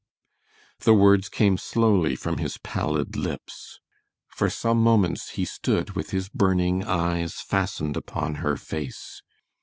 The 0.79 0.95
words 0.95 1.29
came 1.29 1.59
slowly 1.59 2.15
from 2.15 2.39
his 2.39 2.57
pallid 2.57 3.15
lips. 3.15 3.79
For 4.29 4.49
some 4.49 4.81
moments 4.81 5.33
he 5.33 5.45
stood 5.45 5.91
with 5.91 6.09
his 6.09 6.27
burning 6.27 6.83
eyes 6.83 7.35
fastened 7.35 7.95
upon 7.95 8.37
her 8.41 8.57
face. 8.57 9.21